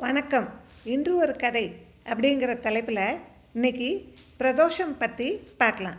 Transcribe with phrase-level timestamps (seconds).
[0.00, 0.48] வணக்கம்.
[0.84, 3.18] இன்று ஒரு கதை அப்படிங்கிற தலைப்பில்
[3.52, 5.98] இன்னைக்கு பிரதோஷம் பற்றி பார்க்கலாம்.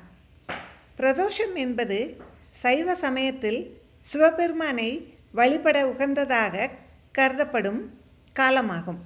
[0.97, 2.17] பிரதோஷம் என்பது
[2.53, 6.69] சைவ சமயத்தில் சிவபெருமானை வழிபட உகந்ததாக
[7.11, 7.99] கருதப்படும்
[8.39, 9.01] காலமாகும்.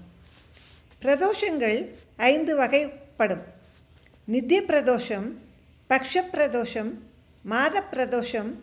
[1.01, 3.43] பிரதோஷங்கள் ஐந்து வகைப்படும்.
[4.25, 5.27] நித்திய பிரதோஷம்
[5.89, 6.91] பக்ஷ பிரதோஷம்
[7.43, 8.53] மாத பிரதோஷம்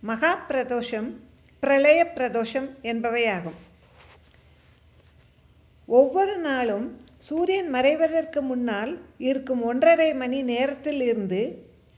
[0.00, 1.10] மகா பிரதோஷம்
[1.60, 3.58] பிரளய பிரதோஷம் என்பவையாகும்.
[5.98, 6.84] ஒவ்வொரு நாளும்
[7.18, 11.40] சூரியன் மறைவதற்கு முன்னால் இருக்கும் ஒன்றரை மணி நேரத்தில் இருந்து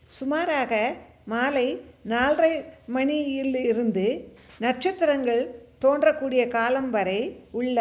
[0.08, 0.72] சுமாராக
[1.24, 1.66] மாலை
[2.08, 4.06] நாலரை மணியில் இருந்து
[4.60, 5.42] நட்சத்திரங்கள்
[5.82, 7.78] தோன்றக்கூடிய காலம் வரை உள்ள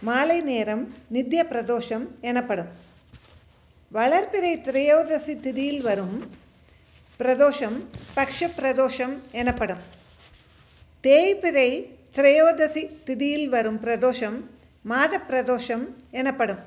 [0.00, 2.70] மாலை நேரம் நித்திய பிரதோஷம் எனப்படும்.
[3.92, 6.16] வளர்பிறை திரையோதசி திதியில் வரும்
[7.20, 7.78] பிரதோஷம்
[8.16, 9.82] பக்ஷ பிரதோஷம் எனப்படும்.
[11.02, 11.70] தேய்பிறை
[12.14, 14.38] திரையோதசி திதியில் வரும் பிரதோஷம்
[14.86, 16.58] மாத பிரதோஷம் எனப்படும்.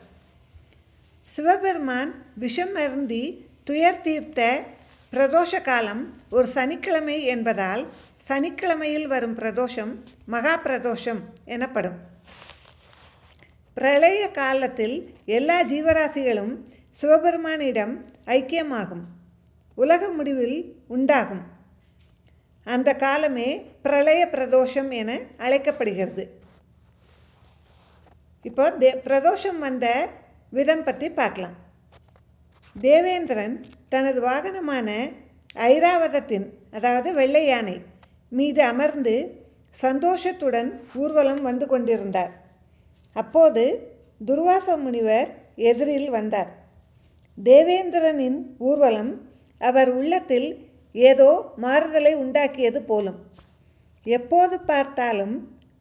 [1.32, 4.64] சிவபெருமான் விஷம் அருந்தி துயர் தீர்த்த
[5.14, 7.88] பிரதோஷ காலம் ஒரு சனிக்கிழமை என்பதால்
[8.28, 11.98] சனிக்கிழமையில் வரும் பிரதோஷம் மகா பிரதோஷம் எனப்படும்.
[13.74, 16.58] பிரளய காலத்தில் எல்லா ஜீவராசிகளும்
[17.02, 19.06] சிவபெருமானிடம் ஐக்கியமாகும்.
[19.76, 21.42] உலக முடிவில் உண்டாகும்.
[22.64, 26.39] அந்த காலமே பிரளய பிரதோஷம் என அழைக்கப்படுகிறது.
[28.46, 29.86] இப்போ தே பிரதோஷம் வந்த
[30.54, 31.56] விதம் பற்றி பார்க்கலாம்.
[32.76, 33.56] தேவேந்திரன்
[33.94, 34.90] தனது வாகனமான
[35.56, 36.46] ஐராவதத்தின்
[36.78, 37.78] அதாவது வெள்ளை யானை
[38.32, 39.16] மீது அமர்ந்து
[39.76, 42.32] சந்தோஷத்துடன் ஊர்வலம் வந்து கொண்டிருந்தார்.
[43.16, 43.64] அப்போது
[44.28, 45.30] துர்வாச முனிவர்
[45.70, 46.50] எதிரில் வந்தார்.
[47.38, 49.12] தேவேந்திரனின் ஊர்வலம்
[49.62, 50.50] அவர் உள்ளத்தில்
[50.96, 51.30] ஏதோ
[51.64, 53.20] மாறுதலை உண்டாக்கியது போலும்.
[54.06, 55.36] எப்போது பார்த்தாலும்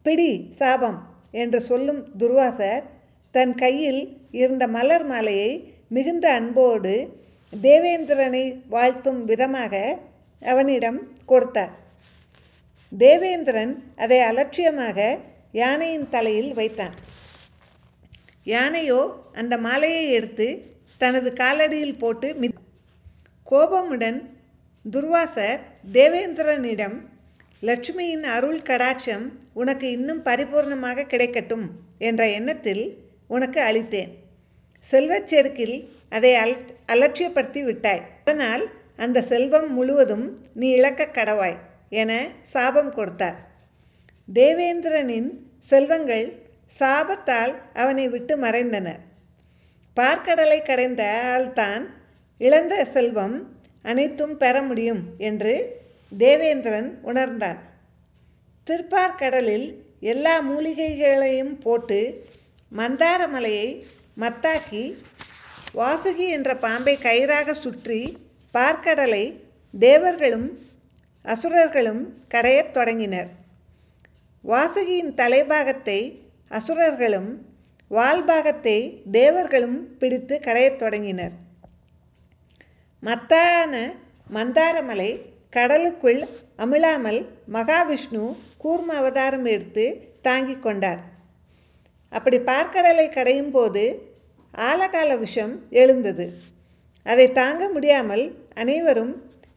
[0.05, 0.99] பிடி சாபம்.
[1.31, 2.83] என்று சொல்லும் துர்வாசர்
[3.31, 7.17] தன் கையில் இருந்த மலர் மாலையை மிகுந்த அன்போடு
[7.61, 9.99] தேவேந்திரனை வாழ்த்தும் விதமாக
[10.41, 11.71] அவனிடம் கொடுத்தார்.
[12.97, 15.17] தேவேந்திரன் அதை அலட்சியமாக
[15.51, 16.95] யானையின் தலையில் வைத்தான்.
[18.43, 20.47] யானையோ அந்த மாலையை எடுத்து
[20.97, 22.47] தனது காலடியில் போட்டு மி
[23.43, 24.37] கோபமுடன்
[24.91, 25.59] துர்வாசர்
[25.91, 27.08] தேவேந்திரனிடம்
[27.61, 31.65] லட்சுமியின் அருள் கடாட்சம் உனக்கு இன்னும் பரிபூர்ணமாக கிடைக்கட்டும்
[31.97, 32.97] என்ற எண்ணத்தில்
[33.27, 34.11] உனக்கு அளித்தேன்.
[34.79, 36.55] செல்வச் செருக்கில் அதை அல
[36.87, 38.01] அலட்சியப்படுத்தி விட்டாய்.
[38.23, 38.63] அதனால்
[38.95, 41.57] அந்த செல்வம் முழுவதும் நீ இழக்க கடவாய்
[41.89, 43.37] என சாபம் கொடுத்தார்.
[44.33, 45.29] தேவேந்திரனின்
[45.61, 46.27] செல்வங்கள்
[46.79, 48.87] சாபத்தால் அவனை விட்டு மறைந்தன.
[49.95, 51.03] பார்க்கடலை கடைந்த
[51.35, 51.83] ஆள்தான்
[52.37, 55.78] இழந்த செல்வம் அனைத்தும் பெற முடியும் என்று
[56.17, 57.59] தேவேந்திரன் உணர்ந்தான்
[58.67, 62.25] திருப்பார்கடலில் எல்லா மூலிகைகளையும் போட்டு
[62.77, 63.85] மந்தார மலையை
[64.17, 64.95] மத்தாக்கி
[65.73, 68.17] வாசுகி என்ற பாம்பை கயிறாக சுற்றி
[68.53, 69.39] பார்க்கடலை
[69.79, 70.59] தேவர்களும்
[71.21, 73.27] அசுரர்களும் கடையத் தொடங்கினர்.
[74.47, 77.45] வாசுகியின் தலைபாகத்தை அசுரர்களும்
[77.91, 81.31] வால்பாகத்தை தேவர்களும் பிடித்து கடையத் தொடங்கினர்.
[82.99, 83.93] மத்தான
[84.33, 85.21] மந்தாரமலை
[85.53, 86.21] கடலுக்குள்
[86.57, 87.19] அமிழாமல்
[87.53, 88.23] மகாவிஷ்ணு
[88.63, 89.85] கூர்ம அவதாரம் எடுத்து
[90.21, 91.01] தாங்கிக் கொண்டார்.
[92.09, 93.83] அப்படி பார்க்கடலை கடையும் போது
[94.53, 96.25] ஆலகால விஷம் எழுந்தது.
[97.03, 98.23] அதை தாங்க முடியாமல்
[98.55, 99.13] அனைவரும்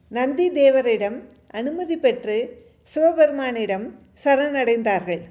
[0.08, 2.38] நந்தி தேவரிடம் அனுமதி பெற்று
[2.94, 3.86] சிவபெருமானிடம்
[4.24, 5.22] சரணடைந்தார்கள்.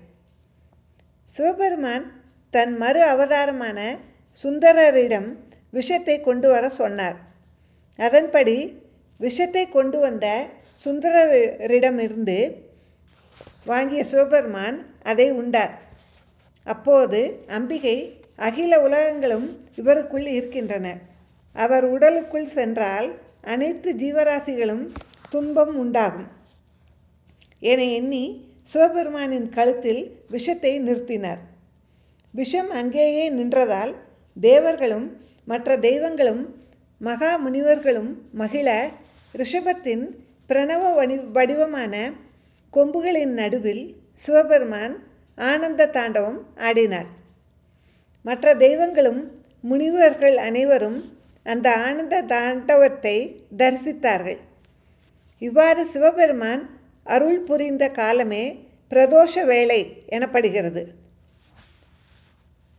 [1.36, 2.06] சிவபெருமான்
[2.54, 3.80] தன் மறு அவதாரமான
[4.44, 5.30] சுந்தரரிடம்
[5.70, 7.18] விஷத்தை கொண்டு வர சொன்னார்.
[8.00, 8.58] அதன்படி
[9.24, 10.26] விஷத்தை கொண்டு வந்த
[10.84, 12.38] சுந்தரரிடமிருந்து
[13.70, 15.74] வாங்கிய சிவபெருமான் அதை உண்டார்.
[16.68, 17.98] அப்போது அம்பிகை
[18.48, 19.48] அகில உலகங்களும்
[19.80, 20.88] இவருக்குள் இருக்கின்றன.
[21.56, 23.10] அவர் உடலுக்குள் சென்றால்
[23.54, 24.86] அனைத்து ஜீவராசிகளும்
[25.30, 26.30] துன்பம் உண்டாகும்.
[27.62, 28.26] என எண்ணி
[28.72, 31.42] சிவபெருமானின் கழுத்தில் விஷத்தை நிறுத்தினார்.
[32.34, 33.94] விஷம் அங்கேயே நின்றதால்
[34.38, 35.08] தேவர்களும்
[35.48, 36.44] மற்ற தெய்வங்களும்
[37.02, 38.70] மகா முனிவர்களும் மகிழ
[39.40, 40.04] ரிஷபத்தின்
[40.50, 41.94] பிரணவ வடி வடிவமான
[42.74, 43.84] கொம்புகளின் நடுவில்
[44.26, 44.96] சிவபெருமான்
[45.38, 47.10] ஆனந்த தாண்டவம் ஆடினார்.
[48.26, 49.22] மற்ற தெய்வங்களும்
[49.70, 51.00] முனிவர்கள் அனைவரும்
[51.46, 53.16] அந்த ஆனந்த தாண்டவத்தை
[53.58, 54.40] தரிசித்தார்கள்.
[55.42, 56.64] இவ்வாறு சிவபெருமான்
[57.04, 58.44] அருள் புரிந்த காலமே
[58.92, 59.82] பிரதோஷ வேலை
[60.16, 60.84] எனப்படுகிறது.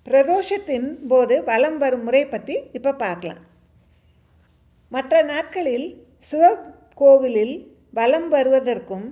[0.07, 3.43] பிரதோஷத்தின் போது வலம் வரும் முறை பற்றி இப்போ பார்க்கலாம்.
[4.93, 5.87] மற்ற நாட்களில்
[6.31, 7.55] சிவகோவிலில்
[7.93, 9.07] வலம் வருவதற்கும்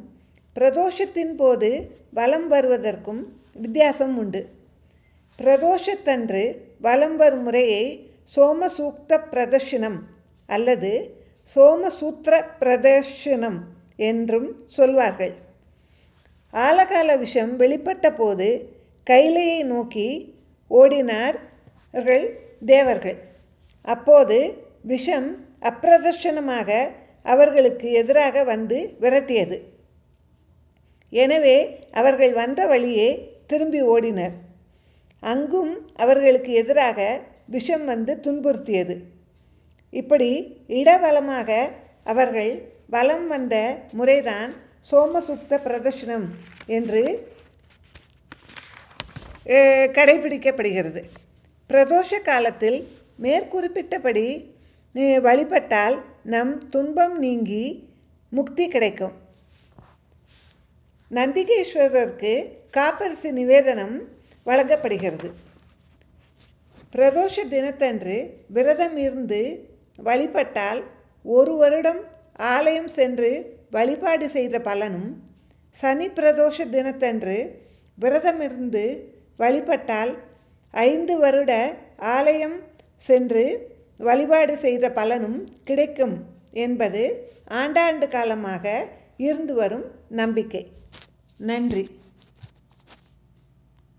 [0.57, 1.71] பிரதோஷத்தின் போது
[2.19, 3.21] வலம் வருவதற்கும்
[3.55, 4.41] வித்தியாசம் உண்டு.
[5.39, 6.43] பிரதோஷத்தன்று
[6.79, 7.85] வலம் வரும் முறையை
[8.37, 9.99] சோமசூக்த பிரதர்ஷனம்
[10.49, 10.93] அல்லது
[11.57, 13.59] சோமசூத்திர பிரதர்ஷனம்
[14.11, 15.35] என்றும் சொல்வார்கள்.
[16.55, 18.49] ஆலகால விஷம் வெளிப்பட்ட போது
[19.07, 20.09] கைலையை நோக்கி
[20.71, 22.27] ஓடினார்கள்
[22.73, 23.19] தேவர்கள்.
[23.85, 24.39] அப்போது
[24.93, 25.29] விஷம்
[25.71, 26.71] அப்பிரதர்ஷனமாக
[27.25, 29.57] அவர்களுக்கு எதிராக வந்து விரட்டியது.
[31.13, 31.57] எனவே
[32.01, 33.09] அவர்கள் வந்த வழியே
[33.51, 34.35] திரும்பி ஓடினர்.
[35.23, 35.73] அங்கும்
[36.05, 36.99] அவர்களுக்கு எதிராக
[37.55, 38.97] விஷம் வந்து துன்புறுத்தியது.
[39.93, 40.31] இப்படி
[40.81, 41.51] இடவலமாக
[42.13, 42.53] அவர்கள்
[42.95, 43.57] வலம் வந்த
[43.99, 44.53] முறைதான்
[44.91, 46.29] சோமசுக்த பிரதர்ஷனம்
[46.77, 47.03] என்று
[49.97, 51.03] கடைபிடிக்கப்படுகிறது.
[51.71, 52.79] பிரதோஷ காலத்தில்
[53.25, 54.25] மேற்குறிப்பிட்டபடி
[55.27, 57.89] வழிபட்டால் நம் துன்பம் நீங்கி
[58.29, 59.13] முக்தி கிடைக்கும்.
[61.11, 62.33] நந்திகேஸ்வரருக்கு
[62.71, 63.97] காப்பரிசி நிவேதனம்
[64.45, 65.29] வழங்கப்படுகிறது.
[66.95, 68.17] பிரதோஷ தினத்தன்று
[68.49, 69.69] விரதம் இருந்து
[69.99, 70.83] வழிபட்டால்
[71.25, 72.01] ஒரு வருடம்
[72.37, 73.31] ஆலயம் சென்று
[73.71, 75.11] வழிபாடு செய்த பலனும்
[75.71, 77.37] சனி பிரதோஷ தினத்தன்று
[77.95, 78.85] விரதம் இருந்து
[79.37, 80.13] வழிபட்டால்
[80.71, 81.53] ஐந்து வருட
[81.99, 82.59] ஆலயம்
[82.97, 83.45] சென்று
[84.01, 86.15] வழிபாடு செய்த பலனும் கிடைக்கும்
[86.65, 87.03] என்பது
[87.63, 88.65] ஆண்டாண்டு காலமாக
[89.17, 90.63] இருந்து வரும் நம்பிக்கை.
[91.37, 91.85] நன்றி.